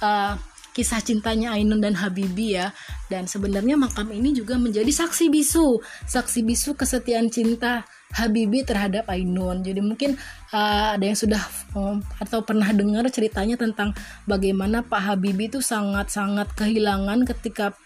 [0.00, 0.34] uh,
[0.72, 2.72] kisah cintanya Ainun dan Habibi ya.
[3.12, 9.64] Dan sebenarnya makam ini juga menjadi saksi bisu saksi bisu kesetiaan cinta Habibi terhadap Ainun.
[9.64, 10.16] Jadi mungkin
[10.52, 11.40] uh, ada yang sudah
[11.76, 13.96] um, atau pernah dengar ceritanya tentang
[14.28, 17.76] bagaimana Pak Habibi itu sangat-sangat kehilangan ketika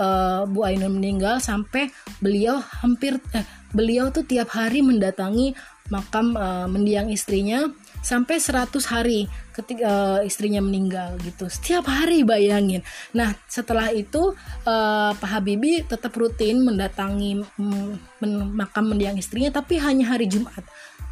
[0.00, 1.92] uh, Bu Ainun meninggal sampai
[2.24, 3.44] beliau hampir eh,
[3.76, 5.52] beliau tuh tiap hari mendatangi
[5.90, 7.66] makam uh, mendiang istrinya
[8.00, 11.50] sampai 100 hari ketika uh, istrinya meninggal gitu.
[11.52, 12.80] Setiap hari bayangin.
[13.12, 14.32] Nah setelah itu
[14.64, 18.24] uh, Pak Habibie tetap rutin mendatangi mm,
[18.56, 20.64] makam mendiang istrinya tapi hanya hari Jumat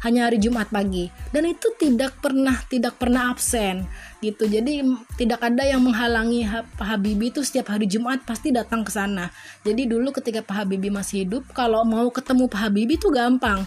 [0.05, 1.11] hanya hari Jumat pagi.
[1.31, 3.87] Dan itu tidak pernah tidak pernah absen
[4.23, 4.47] gitu.
[4.47, 4.83] Jadi
[5.19, 9.31] tidak ada yang menghalangi Pak Habibie itu setiap hari Jumat pasti datang ke sana.
[9.63, 13.63] Jadi dulu ketika Pak Habibie masih hidup kalau mau ketemu Pak Habibie itu gampang.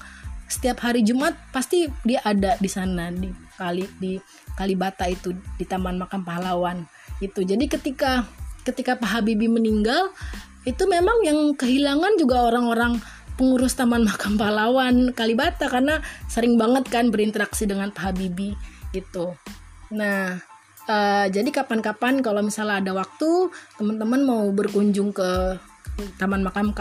[0.48, 4.20] Setiap hari Jumat pasti dia ada di sana di kali di
[4.52, 6.84] Kalibata itu di Taman Makam Pahlawan
[7.22, 8.26] itu jadi ketika
[8.66, 10.10] ketika Pak Habibie meninggal
[10.62, 12.98] itu memang yang kehilangan juga orang-orang
[13.42, 15.98] pengurus Taman Makam Pahlawan Kalibata karena
[16.30, 18.54] sering banget kan berinteraksi dengan Pak Habibie
[18.94, 19.34] gitu.
[19.90, 20.38] Nah
[20.86, 23.50] uh, jadi kapan-kapan kalau misalnya ada waktu
[23.82, 25.58] teman-teman mau berkunjung ke
[26.16, 26.72] Taman Makam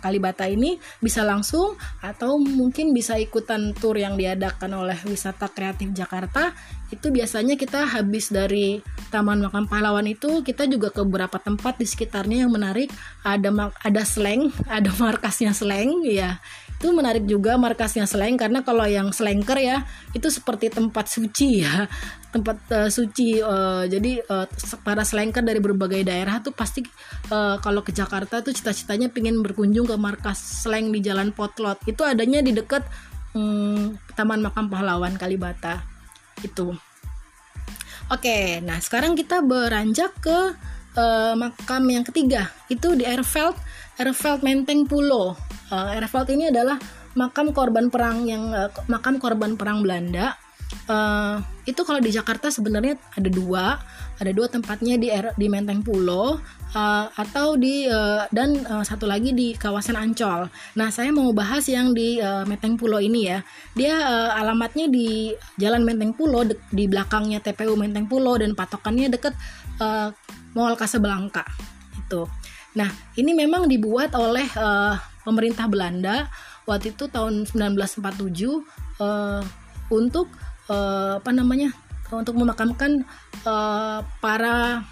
[0.00, 6.56] Kalibata ini bisa langsung atau mungkin bisa ikutan tour yang diadakan oleh Wisata Kreatif Jakarta.
[6.88, 8.80] Itu biasanya kita habis dari
[9.12, 12.88] Taman Makam Pahlawan itu kita juga ke beberapa tempat di sekitarnya yang menarik.
[13.22, 16.40] Ada ada slang, ada markasnya slang ya
[16.78, 19.82] itu menarik juga markasnya Sleng karena kalau yang Slengker ya
[20.14, 21.90] itu seperti tempat suci ya.
[22.30, 24.46] Tempat uh, suci uh, jadi uh,
[24.86, 26.86] para Slengker dari berbagai daerah tuh pasti
[27.34, 31.82] uh, kalau ke Jakarta tuh cita-citanya pengen berkunjung ke markas Sleng di Jalan Potlot.
[31.82, 32.86] Itu adanya di dekat
[33.34, 35.82] um, Taman Makam Pahlawan Kalibata.
[36.46, 36.78] Itu.
[38.08, 40.54] Oke, nah sekarang kita beranjak ke
[40.94, 42.54] uh, makam yang ketiga.
[42.70, 43.58] Itu di Airveld
[43.98, 45.34] Airveld Menteng Pulo
[45.70, 46.78] uh, Airveld ini adalah
[47.18, 50.38] makam korban perang yang uh, makam korban perang Belanda
[50.88, 53.80] uh, itu kalau di Jakarta sebenarnya ada dua
[54.18, 56.40] ada dua tempatnya di di Menteng Pulo
[56.74, 60.48] uh, atau di uh, dan uh, satu lagi di kawasan Ancol.
[60.74, 63.40] Nah saya mau bahas yang di uh, Menteng Pulo ini ya.
[63.76, 69.36] Dia uh, alamatnya di Jalan Menteng Pulo di belakangnya TPU Menteng Pulo dan patokannya deket
[69.78, 70.10] uh,
[70.56, 71.44] Mall Casablanca
[72.08, 72.24] itu.
[72.76, 76.28] Nah ini memang dibuat oleh uh, pemerintah Belanda
[76.68, 78.04] waktu itu tahun 1947
[79.00, 79.40] uh,
[79.88, 80.28] untuk
[80.68, 81.72] uh, apa namanya
[82.12, 83.04] untuk memakamkan
[83.44, 84.84] uh, para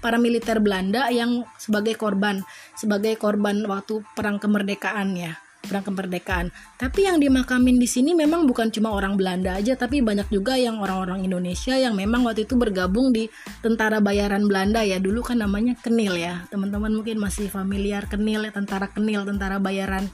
[0.00, 2.44] para militer Belanda yang sebagai korban
[2.76, 6.48] sebagai korban waktu perang kemerdekaan ya perang kemerdekaan.
[6.78, 10.80] Tapi yang dimakamin di sini memang bukan cuma orang Belanda aja, tapi banyak juga yang
[10.80, 13.28] orang-orang Indonesia yang memang waktu itu bergabung di
[13.60, 14.96] tentara bayaran Belanda ya.
[15.02, 16.46] Dulu kan namanya Kenil ya.
[16.48, 20.06] Teman-teman mungkin masih familiar Kenil ya, tentara Kenil, tentara bayaran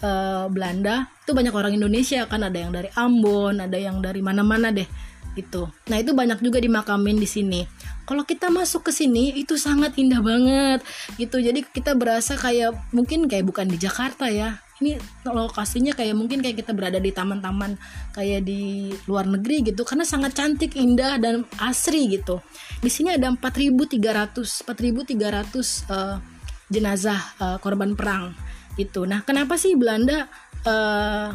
[0.00, 1.10] uh, Belanda.
[1.26, 4.86] Itu banyak orang Indonesia kan ada yang dari Ambon, ada yang dari mana-mana deh
[5.32, 5.68] gitu.
[5.88, 7.60] Nah itu banyak juga dimakamin di sini.
[8.04, 10.80] Kalau kita masuk ke sini itu sangat indah banget
[11.16, 11.40] gitu.
[11.40, 14.60] Jadi kita berasa kayak mungkin kayak bukan di Jakarta ya.
[14.82, 14.98] Ini
[15.30, 17.78] lokasinya kayak mungkin kayak kita berada di taman-taman
[18.10, 22.42] kayak di luar negeri gitu karena sangat cantik, indah dan asri gitu.
[22.82, 26.18] Di sini ada 4.300 4.300 uh,
[26.66, 28.34] jenazah uh, korban perang
[28.74, 29.06] itu.
[29.06, 30.26] Nah, kenapa sih Belanda
[30.66, 31.30] uh,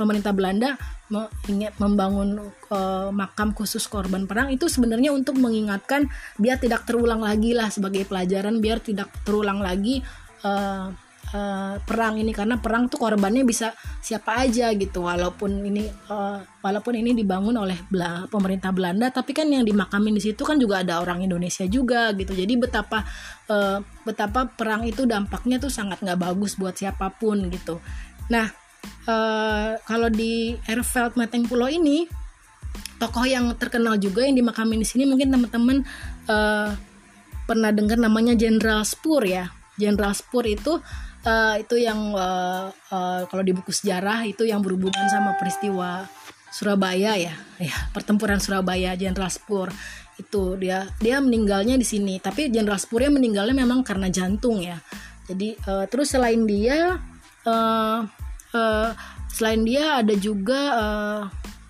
[0.00, 0.80] pemerintah Belanda
[1.50, 2.38] ingin membangun
[2.70, 6.06] uh, makam khusus korban perang itu sebenarnya untuk mengingatkan
[6.38, 10.00] biar tidak terulang lagi lah sebagai pelajaran biar tidak terulang lagi
[10.46, 10.94] uh,
[11.34, 15.06] uh, perang ini karena perang tuh korbannya bisa siapa aja gitu.
[15.06, 20.22] Walaupun ini uh, walaupun ini dibangun oleh Bela pemerintah Belanda tapi kan yang dimakamin di
[20.22, 22.34] situ kan juga ada orang Indonesia juga gitu.
[22.34, 23.04] Jadi betapa
[23.50, 27.78] uh, betapa perang itu dampaknya tuh sangat nggak bagus buat siapa pun gitu.
[28.30, 28.46] Nah
[29.06, 32.06] uh, kalau di Airveld Mateng Pulau ini
[33.00, 35.80] tokoh yang terkenal juga yang dimakamin di sini mungkin teman-teman
[36.28, 36.68] uh,
[37.48, 39.48] pernah dengar namanya Jenderal Spur ya.
[39.80, 40.78] Jenderal Spur itu
[41.24, 46.06] uh, itu yang uh, uh, kalau di buku sejarah itu yang berhubungan sama peristiwa
[46.50, 47.34] Surabaya ya.
[47.60, 49.70] Ya pertempuran Surabaya Jenderal Spur
[50.20, 52.18] itu dia dia meninggalnya di sini.
[52.18, 54.80] Tapi Jenderal Spurnya meninggalnya memang karena jantung ya.
[55.30, 56.98] Jadi uh, terus selain dia
[57.46, 58.00] uh,
[58.52, 58.88] uh,
[59.30, 61.20] selain dia ada juga uh,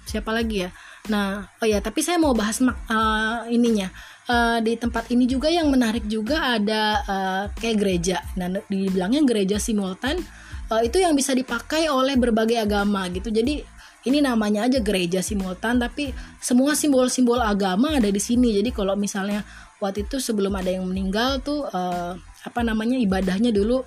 [0.09, 0.71] siapa lagi ya?
[1.13, 3.93] Nah oh ya tapi saya mau bahas uh, ininya
[4.31, 8.23] uh, di tempat ini juga yang menarik juga ada uh, kayak gereja.
[8.39, 10.23] Nah, dibilangnya gereja simultan
[10.71, 13.35] uh, itu yang bisa dipakai oleh berbagai agama gitu.
[13.35, 13.67] Jadi
[14.09, 16.09] ini namanya aja gereja simultan tapi
[16.41, 18.57] semua simbol-simbol agama ada di sini.
[18.57, 19.45] Jadi kalau misalnya
[19.83, 23.85] waktu itu sebelum ada yang meninggal tuh uh, apa namanya ibadahnya dulu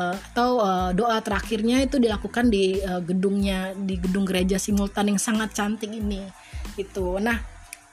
[0.00, 5.20] uh, atau uh, doa terakhirnya itu dilakukan di uh, gedungnya di gedung gereja simultan yang
[5.20, 6.24] sangat cantik ini
[6.78, 7.20] gitu.
[7.20, 7.36] Nah,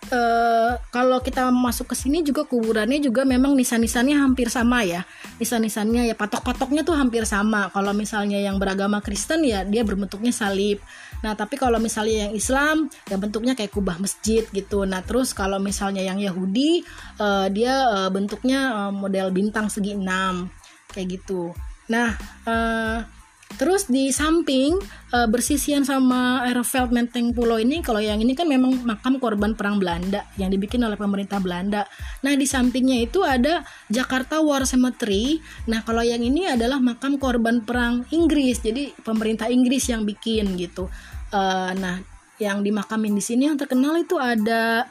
[0.08, 5.04] Uh, kalau kita masuk ke sini juga kuburannya juga memang nisan-nisannya hampir sama ya.
[5.36, 7.68] Nisan-nisannya ya patok-patoknya tuh hampir sama.
[7.76, 10.80] Kalau misalnya yang beragama Kristen ya dia berbentuknya salib.
[11.28, 14.88] Nah tapi kalau misalnya yang Islam ya bentuknya kayak kubah masjid gitu.
[14.88, 16.88] Nah terus kalau misalnya yang Yahudi
[17.20, 20.48] uh, dia uh, bentuknya model bintang segi enam.
[20.96, 21.52] Kayak gitu.
[21.92, 22.16] Nah
[22.48, 23.17] uh,
[23.56, 24.76] Terus di samping
[25.16, 29.80] e, bersisian sama Aerofeld Menteng Pulau ini, kalau yang ini kan memang makam korban perang
[29.80, 31.88] Belanda yang dibikin oleh pemerintah Belanda.
[32.28, 35.40] Nah di sampingnya itu ada Jakarta War Cemetery.
[35.72, 40.92] Nah kalau yang ini adalah makam korban perang Inggris, jadi pemerintah Inggris yang bikin gitu.
[41.32, 41.42] E,
[41.80, 42.04] nah
[42.44, 44.86] yang dimakamin di sini yang terkenal itu ada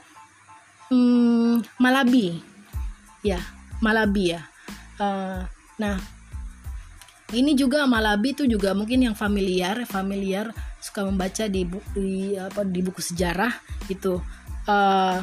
[0.88, 2.40] hmm, Malabi,
[3.21, 3.38] ya
[3.85, 4.42] Malabi ya.
[4.97, 5.07] E,
[5.77, 6.15] nah
[7.34, 12.62] ini juga Malabi itu juga mungkin yang familiar familiar suka membaca di buku di apa
[12.62, 13.50] di buku sejarah
[13.90, 14.22] itu
[14.70, 15.18] uh,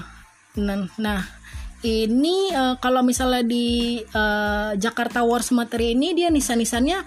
[0.59, 1.21] nah, nah
[1.83, 7.03] ini uh, kalau misalnya di uh, Jakarta Wars materi ini dia nisan-nisannya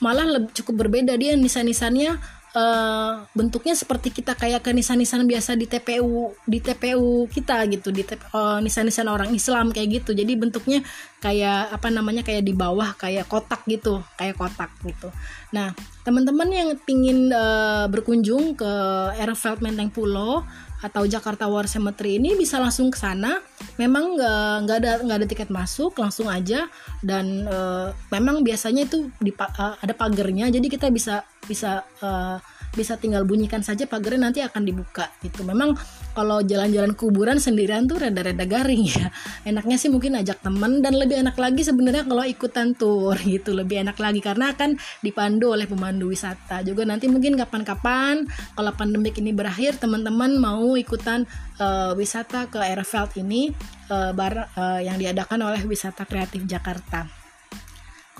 [0.00, 1.16] malah lebih, cukup berbeda.
[1.16, 2.16] Dia nisan-nisannya
[2.54, 8.06] uh, bentuknya seperti kita kayak ke nisan-nisan biasa di TPU di TPU kita gitu di
[8.06, 10.10] uh, nisan-nisan orang Islam kayak gitu.
[10.16, 10.80] Jadi bentuknya
[11.20, 15.10] kayak apa namanya kayak di bawah kayak kotak gitu kayak kotak gitu.
[15.52, 18.72] Nah teman-teman yang ingin uh, berkunjung ke
[19.16, 20.44] Airfield Menteng Pulau
[20.84, 23.40] atau Jakarta War Cemetery ini bisa langsung ke sana.
[23.80, 24.20] Memang
[24.68, 26.68] nggak ada nggak ada tiket masuk, langsung aja
[27.00, 32.36] dan uh, memang biasanya itu di, uh, ada pagernya, jadi kita bisa bisa uh,
[32.74, 35.46] bisa tinggal bunyikan saja pagarnya nanti akan dibuka gitu.
[35.46, 35.78] Memang
[36.14, 39.10] kalau jalan-jalan kuburan sendirian tuh rada-rada garing ya.
[39.50, 43.54] Enaknya sih mungkin ajak temen dan lebih enak lagi sebenarnya kalau ikutan tour gitu.
[43.54, 46.60] Lebih enak lagi karena akan dipandu oleh pemandu wisata.
[46.66, 51.26] Juga nanti mungkin kapan-kapan kalau pandemik ini berakhir teman-teman mau ikutan
[51.58, 53.54] uh, wisata ke Airfield ini
[53.90, 57.06] uh, bar, uh, yang diadakan oleh wisata kreatif Jakarta.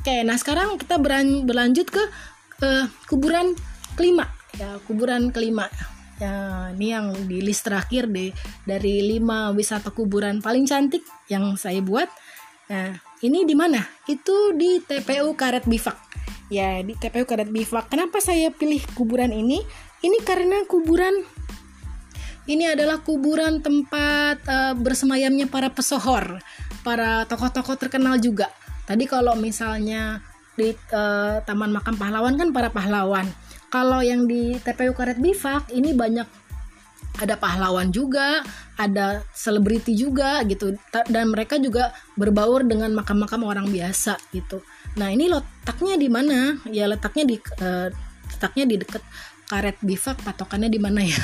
[0.05, 2.03] Oke, nah sekarang kita berlanjut ke
[2.61, 3.57] uh, kuburan
[3.97, 5.71] kelima ya kuburan kelima.
[6.23, 8.31] Ya ini yang di list terakhir deh
[8.63, 12.07] dari lima wisata kuburan paling cantik yang saya buat.
[12.71, 13.83] Nah ini di mana?
[14.07, 16.15] Itu di TPU Karet Bifak
[16.53, 19.63] ya di TPU Karet Bifak kenapa saya pilih kuburan ini?
[20.05, 21.25] Ini karena kuburan
[22.45, 26.45] ini adalah kuburan tempat uh, bersemayamnya para pesohor
[26.85, 28.53] para tokoh-tokoh terkenal juga.
[28.85, 30.21] Tadi kalau misalnya
[30.55, 33.27] di uh, Taman Makam Pahlawan kan para pahlawan
[33.75, 36.47] kalau yang di TPU Karet Bifak ini banyak
[37.19, 38.47] ada pahlawan juga,
[38.79, 40.79] ada selebriti juga gitu,
[41.11, 44.63] dan mereka juga berbaur dengan makam-makam orang biasa gitu.
[44.95, 46.59] Nah ini letaknya di mana?
[46.71, 47.91] Ya letaknya di uh,
[48.31, 49.03] letaknya di dekat
[49.51, 51.23] karet bifak, patokannya di mana ya?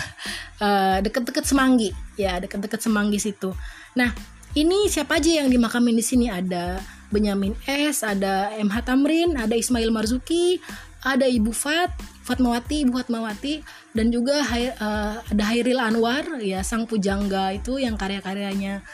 [0.58, 3.54] Uh, deket-deket Semanggi, ya deket-deket Semanggi situ.
[3.94, 4.10] Nah
[4.58, 6.26] ini siapa aja yang dimakamin di sini?
[6.26, 10.62] Ada Benyamin S, ada MH Tamrin, ada Ismail Marzuki,
[11.00, 11.92] ada Ibu Fat,
[12.24, 13.64] Fatmawati, Ibu Fatmawati
[13.96, 18.84] dan juga uh, ada Hairil Anwar ya sang pujangga itu yang karya-karyanya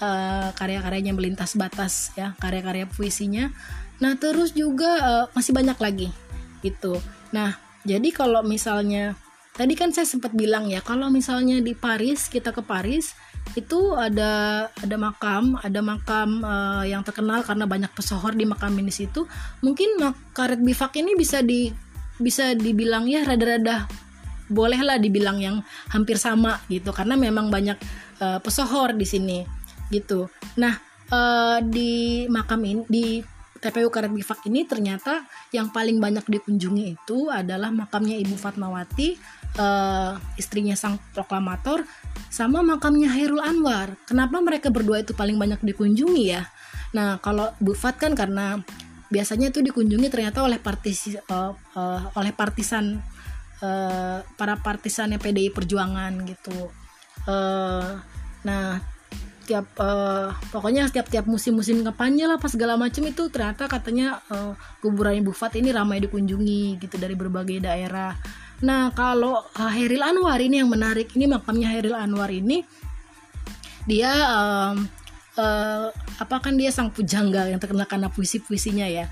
[0.00, 3.52] uh, karya-karyanya melintas batas ya karya-karya puisinya.
[4.00, 6.08] Nah terus juga uh, masih banyak lagi
[6.64, 6.96] itu.
[7.36, 9.16] Nah jadi kalau misalnya
[9.52, 13.12] tadi kan saya sempat bilang ya kalau misalnya di Paris kita ke Paris
[13.58, 18.94] itu ada ada makam ada makam uh, yang terkenal karena banyak pesohor di makam ini
[18.94, 19.26] situ
[19.64, 19.98] mungkin
[20.30, 21.70] karet bifak ini bisa di
[22.20, 23.88] bisa dibilang ya rada-rada
[24.50, 25.56] bolehlah dibilang yang
[25.94, 27.78] hampir sama gitu karena memang banyak
[28.18, 29.38] uh, pesohor di sini
[29.94, 30.26] gitu.
[30.58, 30.74] Nah
[31.10, 33.06] uh, di makam ini di
[33.60, 34.10] TPU Karet
[34.48, 39.20] ini ternyata yang paling banyak dikunjungi itu adalah makamnya Ibu Fatmawati,
[39.60, 41.84] uh, istrinya sang proklamator,
[42.32, 44.00] sama makamnya Hairul Anwar.
[44.08, 46.48] Kenapa mereka berdua itu paling banyak dikunjungi ya?
[46.96, 48.64] Nah kalau Bu Fat kan karena
[49.10, 53.02] biasanya itu dikunjungi ternyata oleh partisi uh, uh, oleh partisan
[53.60, 56.70] uh, para partisannya PDI Perjuangan gitu
[57.26, 57.98] uh,
[58.46, 58.80] nah
[59.50, 64.54] tiap uh, pokoknya setiap tiap musim-musim kampanye lah pas segala macam itu ternyata katanya uh,
[64.78, 68.14] kuburan Ibu Fat ini ramai dikunjungi gitu dari berbagai daerah.
[68.62, 72.62] Nah kalau uh, Heril Anwar ini yang menarik ini makamnya Heril Anwar ini
[73.90, 74.86] dia um,
[75.34, 75.88] uh,
[76.20, 79.10] apa kan dia sang pujangga yang terkenal karena puisi-puisinya ya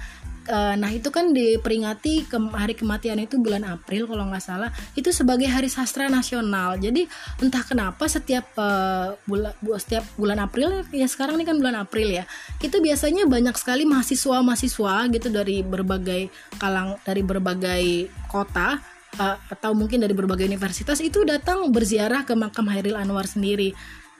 [0.49, 4.73] uh, nah itu kan diperingati ke hari kematian itu bulan April kalau nggak salah.
[4.97, 6.81] Itu sebagai hari sastra nasional.
[6.81, 7.07] Jadi
[7.39, 12.25] entah kenapa setiap uh, bulan setiap bulan April ya sekarang ini kan bulan April ya
[12.59, 18.81] itu biasanya banyak sekali mahasiswa mahasiswa gitu dari berbagai kalang dari berbagai kota
[19.17, 23.73] uh, atau mungkin dari berbagai universitas itu datang berziarah ke makam Hairil Anwar sendiri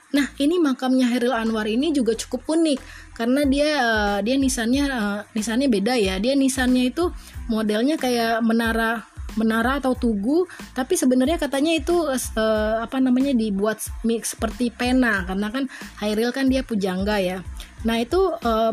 [0.09, 2.79] Nah, ini makamnya Heril Anwar ini juga cukup unik
[3.13, 6.17] karena dia uh, dia nisannya uh, nisannya beda ya.
[6.17, 7.13] Dia nisannya itu
[7.45, 9.05] modelnya kayak menara
[9.37, 15.53] menara atau tugu, tapi sebenarnya katanya itu uh, apa namanya dibuat mix seperti pena karena
[15.53, 15.63] kan
[16.01, 17.45] Hairil kan dia pujangga ya.
[17.85, 18.19] Nah, itu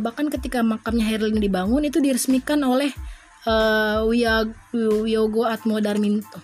[0.03, 2.91] bahkan ketika makamnya Hairil ini dibangun itu diresmikan oleh
[3.47, 6.43] uh, Wiyogo Atmo Darminto.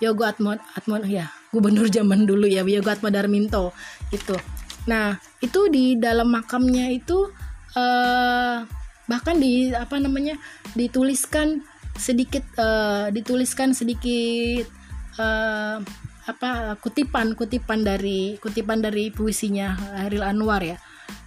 [0.00, 3.72] Yogo Atmo Atmo ya gubernur zaman dulu ya Wiyogo Atmo Darminto
[4.12, 4.36] itu
[4.84, 7.32] nah itu di dalam makamnya itu
[7.74, 8.62] uh,
[9.06, 10.36] bahkan di apa namanya
[10.74, 11.62] dituliskan
[11.96, 14.68] sedikit uh, dituliskan sedikit
[15.16, 15.80] uh,
[16.26, 20.76] apa kutipan kutipan dari kutipan dari puisinya Haril Anwar ya.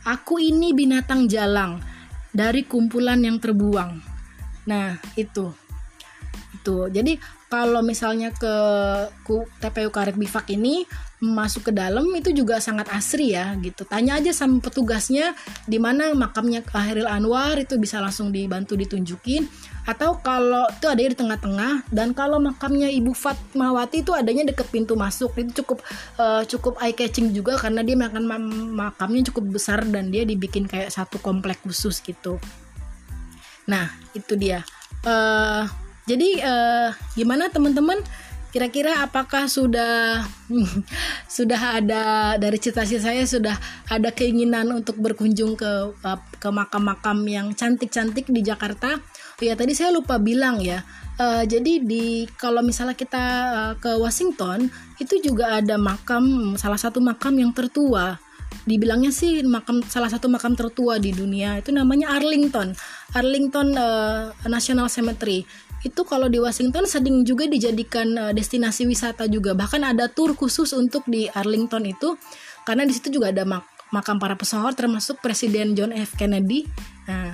[0.03, 1.79] Aku ini binatang jalang
[2.35, 3.99] dari kumpulan yang terbuang.
[4.67, 5.55] Nah itu
[6.59, 7.15] itu jadi
[7.49, 8.55] kalau misalnya ke
[9.57, 10.85] TPU Karet Bifak ini
[11.19, 13.83] masuk ke dalam itu juga sangat asri ya gitu.
[13.83, 15.35] Tanya aja sama petugasnya
[15.65, 19.49] di mana makamnya Hairil Anwar itu bisa langsung dibantu ditunjukin
[19.83, 24.93] atau kalau itu ada di tengah-tengah dan kalau makamnya Ibu Fatmawati itu adanya deket pintu
[24.93, 25.81] masuk itu cukup
[26.21, 28.23] uh, cukup eye catching juga karena dia makan
[28.77, 32.37] makamnya cukup besar dan dia dibikin kayak satu komplek khusus gitu.
[33.65, 34.61] Nah, itu dia.
[35.01, 35.65] Uh,
[36.09, 38.01] jadi uh, gimana teman-teman?
[38.49, 40.25] Kira-kira apakah sudah
[41.37, 43.53] sudah ada dari cita-cita saya sudah
[43.85, 45.93] ada keinginan untuk berkunjung ke
[46.41, 48.97] ke makam-makam yang cantik-cantik di Jakarta?
[49.37, 50.81] Oh ya tadi saya lupa bilang ya.
[51.21, 54.65] Uh, jadi di kalau misalnya kita uh, ke Washington
[54.97, 58.17] itu juga ada makam salah satu makam yang tertua
[58.65, 62.73] dibilangnya sih makam salah satu makam tertua di dunia itu namanya Arlington
[63.13, 65.45] Arlington uh, National Cemetery
[65.85, 69.55] itu kalau di Washington sering juga dijadikan uh, destinasi wisata juga.
[69.55, 72.19] Bahkan ada tour khusus untuk di Arlington itu.
[72.67, 76.13] Karena di situ juga ada mak makam para pesohor termasuk Presiden John F.
[76.13, 76.69] Kennedy.
[77.09, 77.33] Nah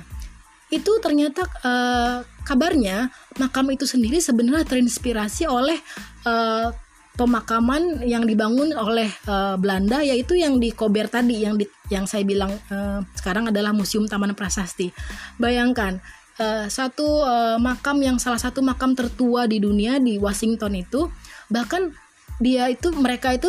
[0.66, 5.78] itu ternyata uh, kabarnya makam itu sendiri sebenarnya terinspirasi oleh
[6.26, 6.74] uh,
[7.16, 12.26] pemakaman yang dibangun oleh uh, Belanda yaitu yang di Kober tadi yang di, yang saya
[12.26, 14.92] bilang uh, sekarang adalah Museum Taman Prasasti.
[15.40, 16.02] Bayangkan
[16.40, 21.08] uh, satu uh, makam yang salah satu makam tertua di dunia di Washington itu
[21.52, 21.92] bahkan
[22.36, 23.48] dia itu mereka itu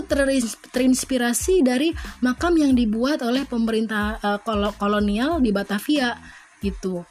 [0.72, 1.92] terinspirasi dari
[2.24, 4.40] makam yang dibuat oleh pemerintah uh,
[4.80, 6.16] kolonial di Batavia
[6.64, 7.04] gitu.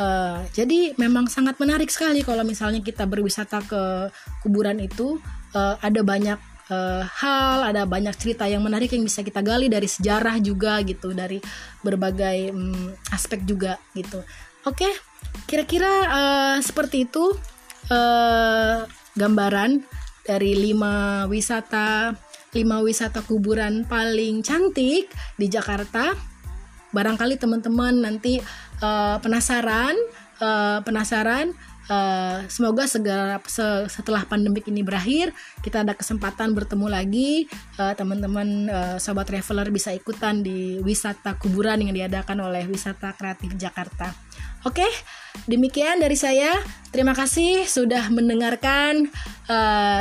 [0.00, 4.08] Uh, jadi memang sangat menarik sekali kalau misalnya kita berwisata ke
[4.40, 5.20] kuburan itu
[5.52, 6.40] uh, ada banyak
[6.72, 11.12] uh, hal, ada banyak cerita yang menarik yang bisa kita gali dari sejarah juga gitu,
[11.12, 11.36] dari
[11.84, 14.24] berbagai um, aspek juga gitu.
[14.64, 14.92] Oke, okay?
[15.46, 17.34] Kira-kira uh, seperti itu
[17.90, 18.86] uh,
[19.18, 19.82] gambaran
[20.22, 22.14] dari lima wisata
[22.54, 26.14] lima wisata kuburan paling cantik di Jakarta
[26.90, 28.42] barangkali teman-teman nanti
[28.82, 29.94] uh, penasaran
[30.42, 31.54] uh, penasaran
[31.90, 37.50] Uh, semoga segera se setelah pandemik ini berakhir kita ada kesempatan bertemu lagi
[37.82, 43.58] uh, teman-teman uh, sobat traveler bisa ikutan di wisata kuburan yang diadakan oleh Wisata Kreatif
[43.58, 44.14] Jakarta.
[44.62, 44.86] Oke,
[45.46, 46.58] demikian dari saya.
[46.90, 49.06] Terima kasih sudah mendengarkan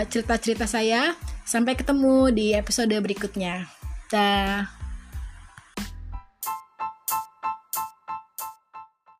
[0.10, 1.02] cerita-cerita uh, saya.
[1.46, 3.66] Sampai ketemu di episode berikutnya.
[4.10, 4.79] Dah.